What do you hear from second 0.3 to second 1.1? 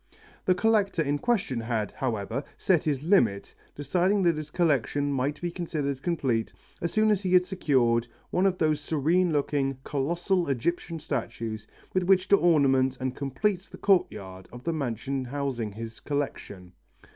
The collector